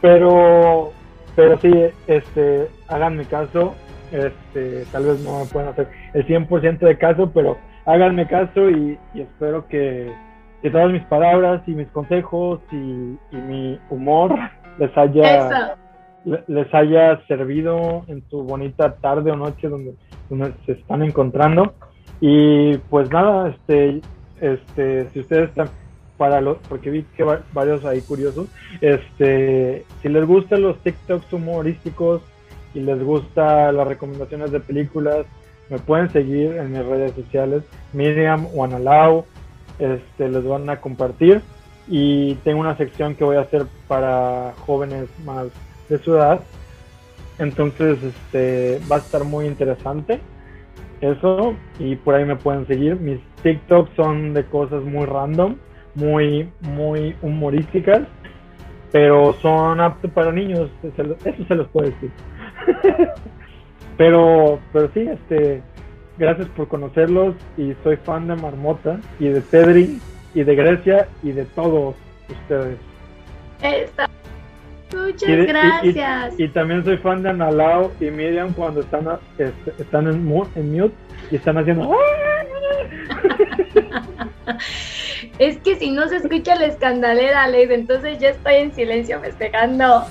[0.00, 0.92] pero
[1.34, 1.72] pero sí,
[2.06, 3.74] este, háganme caso,
[4.10, 7.56] este, tal vez no me puedan hacer el 100% de caso, pero
[7.86, 10.12] háganme caso y, y espero que,
[10.60, 14.34] que todas mis palabras y mis consejos y, y mi humor
[14.78, 16.42] les haya Eso.
[16.46, 19.94] les haya servido en su bonita tarde o noche donde,
[20.28, 21.74] donde se están encontrando
[22.20, 24.00] y pues nada este
[24.40, 25.68] este si ustedes están
[26.22, 28.46] para los porque vi que va- varios ahí curiosos.
[28.80, 32.22] Este si les gustan los TikToks humorísticos
[32.74, 35.26] y les gusta las recomendaciones de películas
[35.68, 39.24] me pueden seguir en mis redes sociales Miriam o Analao
[39.80, 41.40] este les van a compartir.
[41.88, 45.46] Y tengo una sección que voy a hacer para jóvenes más
[45.88, 46.38] de su edad.
[47.40, 50.20] Entonces este va a estar muy interesante
[51.00, 51.54] eso.
[51.80, 52.94] Y por ahí me pueden seguir.
[53.00, 55.56] Mis TikToks son de cosas muy random
[55.94, 58.00] muy muy humorísticas
[58.92, 62.10] pero son aptos para niños eso se los puedo decir
[63.96, 65.62] pero pero sí este
[66.18, 70.00] gracias por conocerlos y soy fan de Marmota y de Pedri
[70.34, 71.94] y de Grecia y de todos
[72.28, 72.78] ustedes.
[74.94, 75.46] Muchas y, de- y- y-
[75.92, 76.34] gracias.
[76.40, 80.72] Y, también soy fan de Analao y Miriam cuando están, a- este, están en, en
[80.72, 80.94] mute
[81.30, 81.90] y están haciendo.
[85.38, 90.04] Es que si no se escucha la escandalera, Alex, entonces yo estoy en silencio festejando.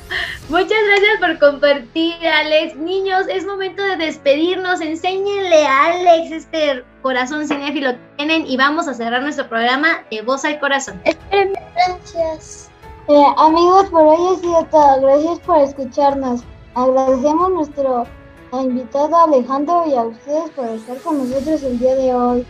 [0.49, 2.75] Muchas gracias por compartir, Alex.
[2.75, 4.81] Niños, es momento de despedirnos.
[4.81, 10.21] Enséñenle a Alex este corazón cinéfilo que tienen y vamos a cerrar nuestro programa de
[10.21, 11.01] Voz al Corazón.
[11.03, 12.69] Gracias.
[13.07, 15.01] Eh, amigos, por hoy ha sido todo.
[15.01, 16.43] Gracias por escucharnos.
[16.75, 18.07] Agradecemos a nuestro
[18.53, 22.45] invitado Alejandro y a ustedes por estar con nosotros el día de hoy.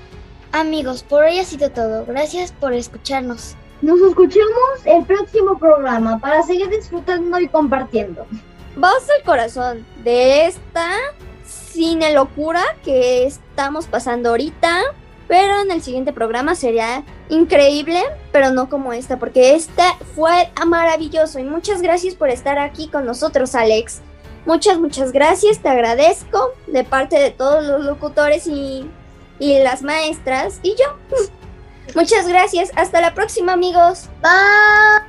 [0.54, 2.06] Amigos, por hoy ha sido todo.
[2.06, 3.56] Gracias por escucharnos.
[3.82, 8.26] Nos escuchamos el próximo programa para seguir disfrutando y compartiendo.
[8.76, 10.91] Voz al corazón de esta
[11.45, 14.82] cine locura que estamos pasando ahorita.
[15.30, 21.39] Pero en el siguiente programa sería increíble, pero no como esta, porque esta fue maravilloso.
[21.39, 24.02] Y muchas gracias por estar aquí con nosotros, Alex.
[24.45, 28.89] Muchas, muchas gracias, te agradezco de parte de todos los locutores y,
[29.41, 30.97] y las maestras y yo.
[31.95, 34.07] Muchas gracias, hasta la próxima, amigos.
[34.21, 35.01] Bye.